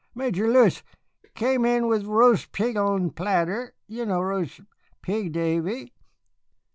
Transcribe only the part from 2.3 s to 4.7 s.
pig on platter. You know roast